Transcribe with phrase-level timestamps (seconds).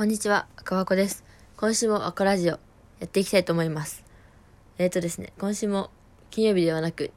[0.00, 1.24] こんにちは、赤箱です。
[1.58, 2.58] 今週も赤ラジオや
[3.04, 4.02] っていきたいと思います。
[4.78, 5.90] えっ、ー、とですね、今週も
[6.30, 7.10] 金曜日ではなく、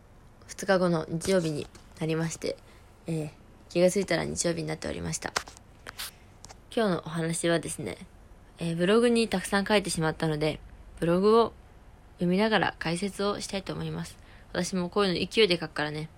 [0.49, 1.65] 2日後の日曜日に
[2.01, 2.57] なりまして、
[3.07, 3.29] えー、
[3.69, 5.31] 気がついたら日曜日になっておりました。
[6.75, 7.95] 今日のお話はですね、
[8.59, 10.59] えー、ブログにたくさん書いてしまったので、
[10.99, 11.53] ブログを
[12.15, 14.17] 読みながら解説をしたいと思います。
[14.51, 16.09] 私もこういうの勢いで書くからね、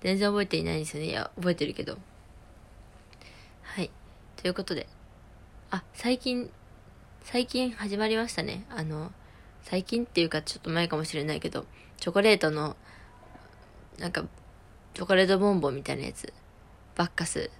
[0.00, 1.10] 全然覚えていないんですよね。
[1.10, 1.96] いや、覚えてるけど。
[3.62, 3.90] はい。
[4.34, 4.88] ということで、
[5.74, 6.50] あ、最近、
[7.22, 8.66] 最近始まりましたね。
[8.68, 9.10] あの、
[9.62, 11.64] 最近っていうかちょっと前かもしれないけど、
[11.96, 12.76] チョコレートの、
[13.98, 14.22] なんか、
[14.92, 16.30] チョコレートボンボンみたいなやつ、
[16.94, 17.50] バッカス、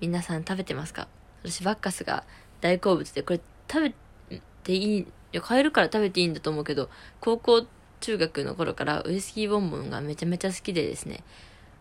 [0.00, 1.08] 皆さん食べてますか？
[1.42, 2.24] 私バッカスが
[2.62, 6.88] 大好物で、これ食べていい、いや、買えるから食べていいんだと思うけど、
[7.20, 7.66] 高校、
[8.00, 11.22] 中学の頃からウイスキーボンボンがめちゃめちゃ好きでですね、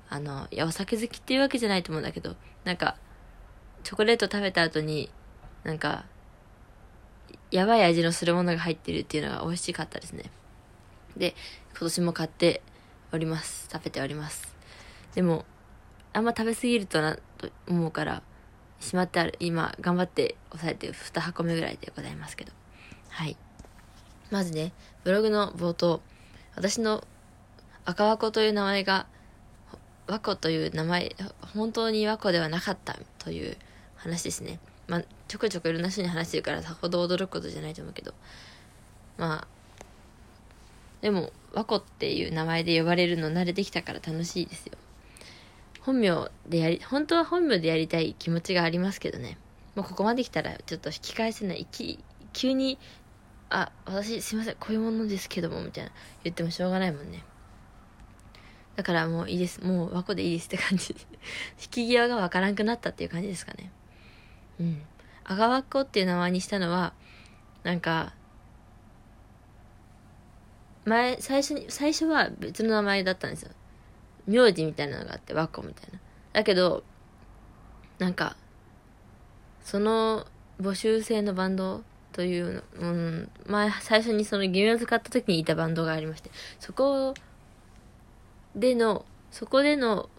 [0.10, 2.98] あの、いや、お酒好きっていうわけじゃないと思うんだけど、なんか、
[3.88, 5.10] チョコレート食べた後に、
[5.64, 6.04] なんか、
[7.52, 10.30] やばい味のするものが入ってるっていうのが美味しかったですね。
[11.16, 11.36] で、
[11.72, 12.62] 今年も買って
[13.14, 13.70] おります。
[13.72, 14.54] 食べております。
[15.16, 15.46] でも、
[16.12, 18.24] あんま食べ過ぎるとな、と思うから、
[18.82, 22.52] しまってある、今、頑張って抑えて2箱目ぐらいでございますけど。
[23.08, 23.38] はい。
[24.32, 24.74] まずね、
[25.06, 26.02] ブログの冒頭、
[26.58, 27.06] 私の
[27.86, 29.08] 赤和子という名前が、
[30.08, 31.16] 和子という名前、
[31.56, 33.56] 本当に和子ではなかったという
[33.98, 34.60] 話ですね。
[34.88, 38.14] まあ、ちょくちょくいろんな人に話してるからさほど驚くことじゃないと思うけど。
[39.18, 39.48] まあ、
[41.02, 44.74] でも、和子っていう名前で呼ばれるの慣れてきたから楽しいですよ。
[45.82, 49.38] 本名でやり、本当は本名でやりたい気持ちがありますけどね。
[49.76, 51.66] もうここまで来たらちょっと引き返せない。
[51.72, 52.78] き急に、
[53.50, 55.92] あ、私すいません、こういうものですけども、みたいな
[56.24, 57.24] 言ってもしょうがないもんね。
[58.76, 59.64] だからもういいです。
[59.64, 60.96] もう和子でいいですって感じ。
[61.62, 63.72] 引き際がわからんくなったっていう感じですかね。
[64.60, 64.82] うん。
[65.24, 66.94] あがわっこっていう名前にしたのは、
[67.64, 68.14] なんか、
[70.86, 73.52] 前、最初に、最初は別の名前だったんですよ。
[74.26, 76.00] 名字みたいなのがあって、わっこみたいな。
[76.34, 76.84] だけど、
[78.00, 78.38] なんか、
[79.62, 80.26] その
[80.62, 87.14] 募集制のバンドというの、うん、前、最初にそのゲームを使った時にいたバンドがありまして、そこ
[88.56, 90.10] での、そこでの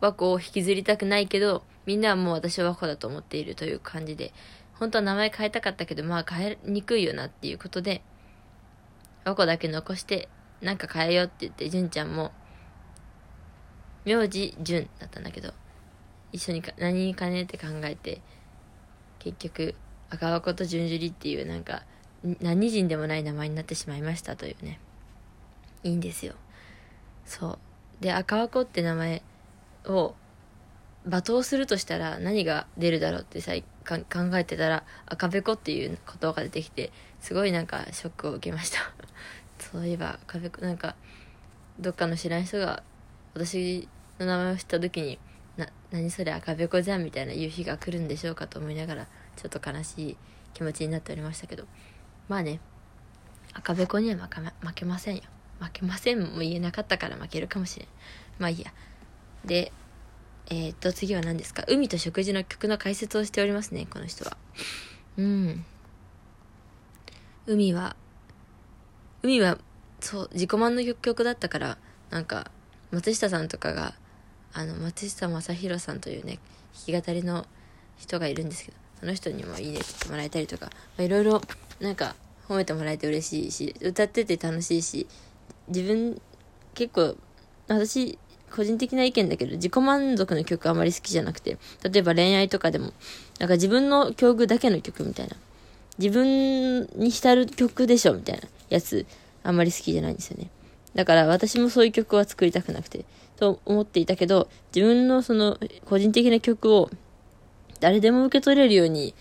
[0.00, 4.32] 和子を引きずりたくないけど、みんなはもう私は和子だと思っているという感じで、
[4.74, 8.02] 本当は名前変えたかったけど、まあ変えにくいよなっていうことで、
[9.24, 10.28] 和子だけ残して、
[10.60, 12.32] なんか変えようって言って、純ちゃんも、
[14.04, 15.52] 名字純だったんだけど、
[16.32, 18.20] 一緒にか何にかねって考えて、
[19.18, 19.74] 結局、
[20.10, 21.84] 赤和子と純樹里っていうなんか、
[22.40, 24.80] 何人でもない名前になってしまいましたというね。
[25.82, 26.34] いいんですよ。
[27.24, 27.58] そ
[28.00, 28.02] う。
[28.02, 29.22] で、赤和子って名前
[29.86, 30.14] を
[31.08, 33.52] 罵倒するとしたら何が出るだろうってさ
[33.84, 38.78] 考えてたら赤べこっていう言葉が出てきてすごいなんかショックを受けました。
[39.60, 40.94] そういえば赤べこなんか
[41.78, 42.82] どっかの知らん人が
[43.34, 43.88] 私
[44.18, 45.18] の名前を知った時に
[45.56, 50.16] な何それ赤べこじゃんみたいな言う日が来るんでしょうかと思いながらちょっと悲しい
[50.54, 51.66] 気持ちになっておりましたけど。
[52.28, 52.60] まあね
[53.52, 55.22] 赤べこには負け負けませんよ。
[55.60, 57.88] 負けませんも言えなかったから負けるかもしれん。
[58.38, 58.72] まあいいや。
[59.44, 59.72] で
[60.50, 61.64] えー、っと、次は何ですか？
[61.68, 64.36] 海と食事の曲の解説をしておりますね、この人は。
[65.16, 65.64] うん。
[67.46, 67.96] 海は、
[69.22, 69.58] 海は、
[70.00, 71.78] そう、自己満の曲だったから、
[72.10, 72.50] なんか、
[72.90, 73.94] 松下さんとかが、
[74.52, 76.38] あの、松下正宏さんというね、
[76.86, 77.46] 弾き語りの
[77.96, 81.40] 人がいるんですけど、その人にもいいねってもらえたりとか、いろいろ、
[81.80, 82.16] なんか、
[82.48, 85.06] 褒めてもらえて嬉しいし、歌ってて楽しいし、
[85.68, 86.20] 自分、
[86.74, 87.16] 結構、
[87.66, 88.18] 私、
[88.54, 92.92] 個人的な意見だけど、自己満足の曲あまり好きじゃなくて、例えば恋愛とかでも、
[93.40, 95.36] なんか自分の境遇だけの曲みたいな。
[95.98, 99.06] 自分に浸る曲でしょみたいなやつ、
[99.42, 100.50] あんまり好きじゃないんですよね。
[100.94, 103.04] だから私もそういう曲は作りたくなくて、
[103.36, 106.90] と思っていたけど、自分のその個人的な曲を
[107.80, 109.14] 誰でも受け取れるように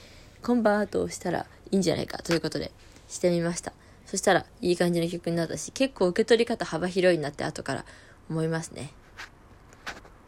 [0.44, 2.72] コンバートをしたらいいんじゃないかということで
[3.08, 3.74] してみました。
[4.06, 7.86] そしたらいい感じの曲になったし、結構受け取り方幅広いなって後から
[8.30, 8.92] 思いますね。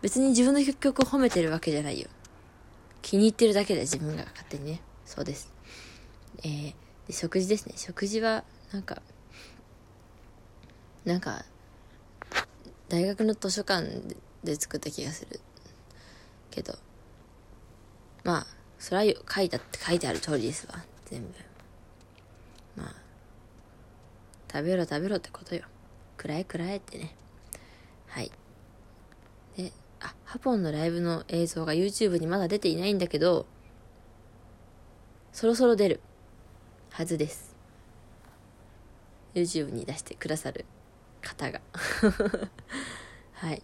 [0.06, 2.08] 別に自分の曲を褒めてるわけじゃないよ。
[3.02, 4.82] 気に入ってるだけで自分が勝手にね。
[5.04, 5.52] そうです。
[6.44, 6.74] えー、
[7.08, 7.74] で食事ですね。
[7.76, 9.02] 食事は、なんか、
[11.06, 11.44] なんか、
[12.88, 14.04] 大学の図書館
[14.44, 15.40] で作った気がする。
[16.52, 16.78] けど、
[18.24, 18.48] まあ、
[18.78, 20.86] それは書いたって書いてある通りですわ。
[21.06, 21.30] 全部。
[22.80, 22.94] まあ、
[24.54, 25.64] 食べろ食べろってことよ。
[26.16, 27.16] くらえくらえってね。
[28.10, 28.32] はい。
[30.06, 33.46] あ、ハポンのライブの映像が YouTube にまだ出ていないんだけど、
[35.32, 36.00] そろそろ出る
[36.92, 37.56] はずです。
[39.34, 40.66] YouTube に出してくださる
[41.22, 41.62] 方が。
[43.34, 43.62] はい。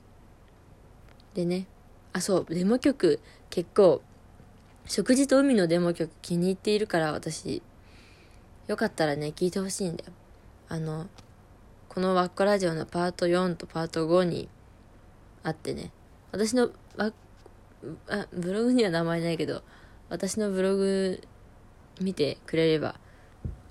[1.34, 1.66] でね
[2.14, 4.02] あそうデモ曲結構
[4.86, 7.62] 食事と海のデモ曲気に入っているから私
[8.68, 10.12] よかったらね聞いてほしいんだよ。
[10.68, 11.08] あの
[11.88, 14.50] このワッコラジオのパート4とパート5に
[15.44, 15.92] あってね
[16.32, 17.12] 私のあ
[18.34, 19.64] ブログには名前ないけど
[20.10, 21.22] 私のブログ
[22.00, 22.96] 見てくれれば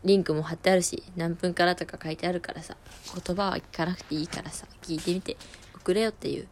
[0.05, 2.77] リンクも貼ってあるし何分からとか書いてあるからさ
[3.25, 5.37] 言葉は聞かなくていいからさ聞いてみて
[5.77, 6.49] 送れよっていう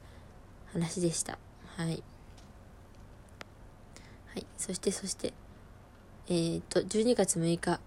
[0.73, 1.39] 話でした。
[1.77, 2.03] はい。
[4.27, 4.47] はい。
[4.57, 5.33] そしてそして
[6.29, 7.81] えー、っと12月6日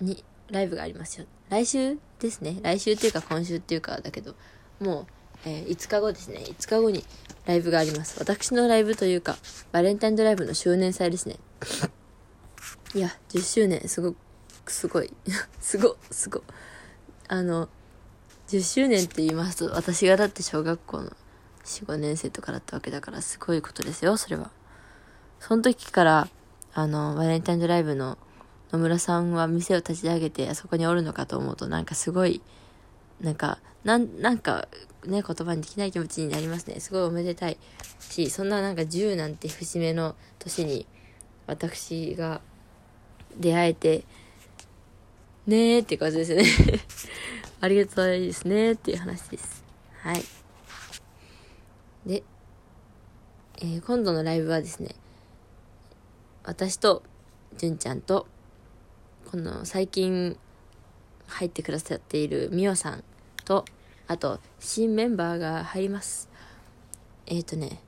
[0.00, 1.26] にライブがありますよ。
[1.48, 2.58] 来週ですね。
[2.62, 4.34] 来週っていうか今週っていうかだけど
[4.80, 5.06] もう、
[5.44, 6.40] えー、5日後ですね。
[6.44, 7.04] 5日後に
[7.46, 8.18] ライブがあります。
[8.18, 9.36] 私のライブというか
[9.72, 11.36] バレンタインドライブの周年祭ですね。
[12.94, 13.88] いや10周年。
[13.88, 14.14] すご
[14.64, 15.12] くすごい。
[15.60, 16.42] すごすご。
[17.28, 17.68] あの
[18.48, 21.12] 10周年って言いますと私がだって小学校の
[21.64, 24.50] 45年生とかだったわけだからすごいことですよそれは。
[25.40, 26.28] その時から
[26.74, 28.18] あのバレンタインドライブの
[28.72, 32.42] 野村さんは店を立ち上げてあそこにおるのかと思うとなんかすごい
[33.20, 34.68] なんかなんなんか
[35.06, 36.80] ね言葉にできない気持ちになりますね。
[36.80, 37.58] すごいおめでたい
[38.00, 40.86] しそんななんか10なんて節目の年に
[41.46, 42.40] 私が
[43.36, 44.04] 出会えて
[45.46, 46.44] ねーって感じですね。
[47.60, 49.64] ありがたいですねっていう話です。
[50.00, 50.22] はい。
[52.06, 52.22] で、
[53.58, 54.94] えー、今度のライブはですね
[56.44, 57.02] 私と
[57.56, 58.26] 純ちゃんと
[59.30, 60.38] この最近
[61.26, 63.04] 入ってくださっているみおさん
[63.48, 63.64] と
[64.06, 66.28] あと新メンバーが入ります。
[67.26, 67.80] えっ、ー、とね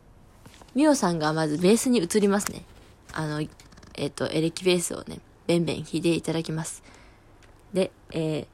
[0.75, 2.65] みおさんがまずベースに移りますね。
[3.13, 6.83] あのえっ、ー、とエレキベースをねベンベン弾いていただきます。
[7.75, 8.47] でえ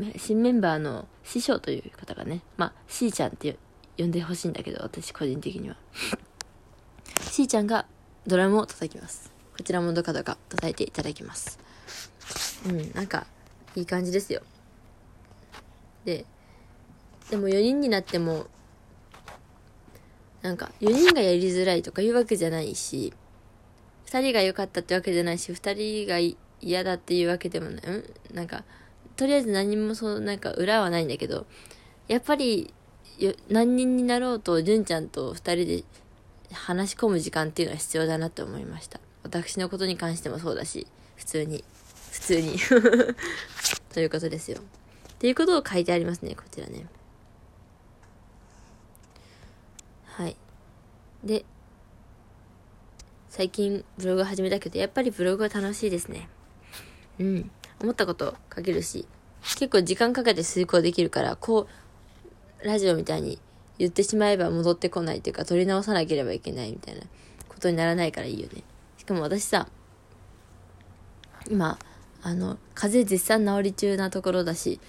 [0.00, 3.56] ー、新メンバーの師匠という方がねまあしーちゃんって
[3.96, 5.76] 呼んでほしいんだけど私個人的には。
[7.30, 7.86] しーちゃんが
[8.26, 9.30] ドラムを叩きます。
[9.56, 11.58] こちらもどかどか叩いていただきます。
[12.66, 13.26] うん、なんか、
[13.74, 14.42] いい感じですよ。
[16.04, 16.24] で、
[17.30, 18.46] でも4人になっても、
[20.42, 23.12] なんか、4人がやりづらいとかいうわけじゃないし、
[24.06, 27.82] 2人が良かったってわけじゃないし、2人が嫌だっていうわけでもない。
[27.86, 27.90] う
[28.32, 28.34] ん？
[28.34, 28.64] なんか、
[29.16, 31.46] とりあえず何もそう、なんか裏はないんだけど、
[32.08, 32.74] やっぱり、
[33.48, 35.84] 何人になろうと、純ちゃんと2人で
[36.52, 39.00] 話し込む時間っていうのは必要だなって思いました。
[39.22, 41.62] 私のことに関してもそうだし、普通に。
[42.10, 42.56] 普通に
[43.94, 44.58] ということですよ。
[45.22, 46.84] っていうことを書いてありますね、こちらね。
[50.04, 50.36] はい。
[51.22, 51.44] で、
[53.28, 56.28] 最近ブログ始めたけど、やっぱりブログは楽しいですね。
[57.20, 57.50] うん。
[57.80, 59.06] 思ったこと書けるし、
[59.42, 61.68] 結構時間かけて遂行できるから、こ
[62.60, 63.38] う、ラジオみたいに
[63.78, 67.02] 言ってしまえば戻ってこないっていうか、取り直さなければいけないみたいな
[67.48, 68.64] ことにならないからいいよね。
[68.98, 69.68] しかも私さ、
[71.48, 71.78] 今、
[72.24, 74.80] あの、風邪絶賛治り中なところだし、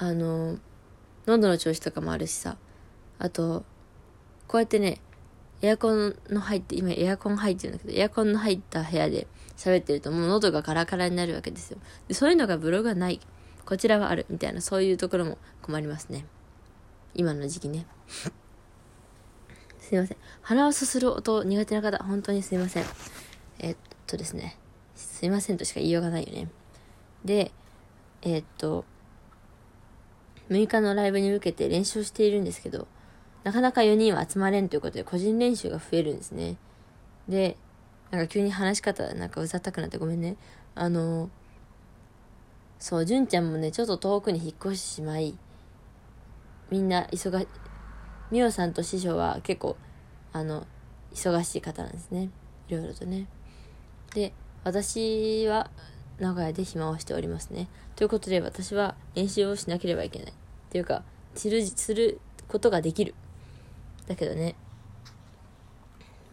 [0.00, 0.58] あの、
[1.26, 2.56] 喉の調子とかもあるしさ、
[3.18, 3.64] あと、
[4.46, 5.00] こうやってね、
[5.60, 11.78] エアコンの入って、今エアコン入ってるんだけど、エアコンの入った部屋で喋ってるともう喉がカラカラになるわけですよ。
[12.06, 13.20] でそういうのがブログがない。
[13.66, 14.24] こちらはある。
[14.30, 16.24] みたいな、そういうところも困りますね。
[17.14, 17.86] 今の時期ね。
[19.80, 20.16] すいません。
[20.42, 22.84] 鼻をすする音苦手な方、本当にすいません。
[23.58, 23.76] えっ
[24.06, 24.56] とですね。
[24.94, 26.48] すいませんとしか言いようがないよね。
[27.24, 27.50] で、
[28.22, 28.84] え、っと、
[30.50, 32.86] 6日のライブに向けて練習しているんですけど、
[33.44, 36.56] なかなか4人は集まれんということで個人練習が増えるんですね。
[37.28, 37.56] で、
[38.10, 40.36] なんか急に話し方なんかうざったくなってごめんね。
[40.74, 41.30] あの、
[42.78, 45.36] そう、純ちゃんもね、ちょっと遠くに引っ越してしまい、
[46.70, 47.46] みんな忙、
[48.30, 49.76] みおさんと師匠は結構、
[50.32, 50.66] あの、
[51.12, 52.30] 忙しい方なんですね。
[52.68, 53.26] いろいろとね。
[54.14, 54.32] で、
[54.64, 55.70] 私は、
[56.18, 57.68] 名古屋で暇をしておりますね。
[57.96, 60.28] ということで私は練習をしなければいけない。
[60.30, 60.32] っ
[60.70, 61.02] ていうか、
[61.34, 63.14] する、することができる。
[64.06, 64.54] だけどね、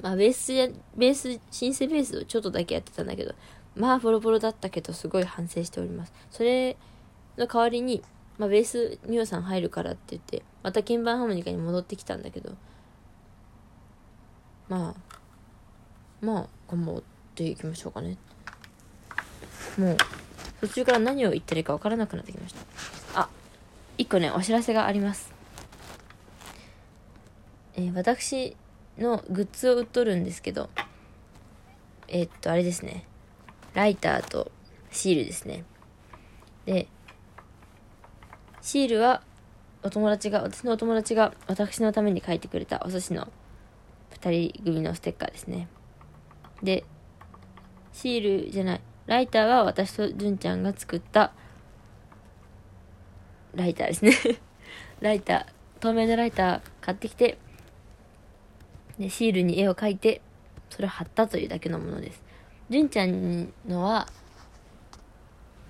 [0.01, 3.33] まあベースや、ベース、シンセベースをちょっとだけやってたんだけど、
[3.75, 6.13] まあボロボロだったけどすごい反省しております。
[6.31, 6.77] それ
[7.37, 8.03] の代わりに、
[8.37, 12.53] まあベース、ミオさん入るからって言って、また鍵盤ハーモニカに戻ってきたんだけど、
[14.67, 15.15] まあ、
[16.21, 17.03] まあ、頑張っ
[17.35, 18.17] ていきましょうかね。
[19.77, 19.97] もう
[20.61, 22.53] 途中から何を言ってるか分からなくなってきまし
[23.13, 23.29] たあ
[23.97, 25.33] 一個ねお知らせがあります
[27.77, 28.55] えー、私
[28.97, 30.69] のグッズを売っとるんですけど
[32.07, 33.05] えー、っとあれですね
[33.75, 34.51] ライターと
[34.89, 35.65] シールですね。
[36.65, 36.87] で、
[38.61, 39.21] シールは
[39.83, 43.27] お友達が、私のお友達が私のために書いてくれたお寿司の
[44.21, 45.67] 2人組のステッカーですね。
[46.63, 46.85] で、
[47.91, 51.31] シールじゃない、ライターは私と純ちゃんが作った
[53.53, 54.39] ライターですね
[55.01, 55.45] ライター、
[55.81, 57.37] 透明のライター買ってきて、
[58.97, 60.21] で、シールに絵を描いて、
[60.69, 62.23] それを貼ったというだけのものです。
[62.69, 64.07] 純ちゃんのは、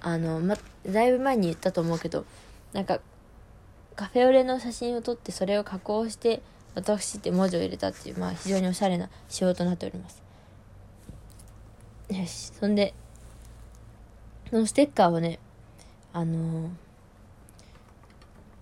[0.01, 0.55] あの、ま、
[0.87, 2.25] だいぶ前に言ったと思うけど、
[2.73, 2.99] なんか、
[3.95, 6.41] カフェオレの写真を撮ってそれを加工して、
[6.75, 10.21] 私って文字を入れたっていう、まあ非常におしゃれな仕様となっております。
[12.09, 12.93] よし、そんで、
[14.49, 15.39] そのステッカーをね、
[16.13, 16.69] あのー、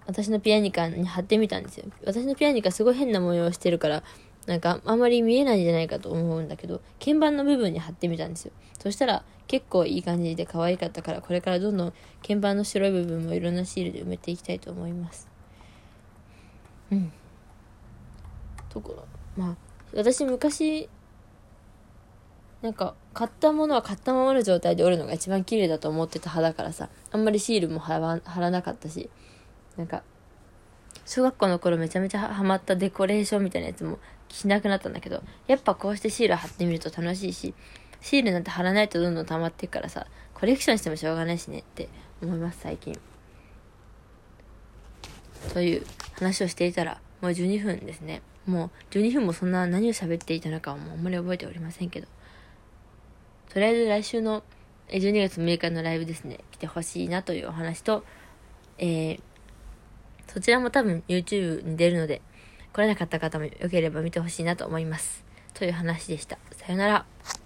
[0.07, 1.85] 私のピアニカに貼ってみたんですよ。
[2.05, 4.03] 私のピアニカすごい変な模様をしてるから、
[4.47, 8.51] なんかあんまり見えないんじゃないかと思うんだけど、鍵盤の部分に貼ってみたんですよ。
[8.79, 15.27] そしたら結構いい感じで可愛かったから、これからどんどん鍵盤の白い部分もいろんなシールで埋めていきたいと思います。
[16.91, 17.11] うん。
[18.69, 19.05] ところ、
[19.37, 19.55] まあ、
[19.95, 20.89] 私昔、
[22.63, 29.09] なんか、買ったものは買ったままの状態で折るのが一番綺麗だと思ってた派だからさ、あんまりシールも貼ら貼らなかったし、
[29.75, 30.01] なんか、
[31.05, 37.53] 小学校の頃めちゃめちゃハマったデコレーションみたいなやつもしなくなったんだけど、やっぱこうしてシール貼ってみると楽しいし、
[37.99, 41.89] シールなんて貼らないとどんどん溜まっていくからさ、コレクションしてもしょうがないしねって
[42.21, 42.97] 思います、最近。
[45.53, 48.21] という話をしていたら、もう12分ですね。
[48.45, 52.07] もう12分もそんな何を喋っていたのかはもうあんまり覚えておりませんけど。
[53.53, 54.43] とりあえず来週の
[54.89, 58.03] 12月6日のライブですね、来てほしいなというお話と、
[58.79, 59.19] えー、
[60.27, 62.21] そちらも多分 YouTube に出るので、
[62.73, 65.23] 来れなかった方もよければ見てほしいなと思います。
[65.53, 66.39] という話でした。
[66.51, 67.42] さよなら。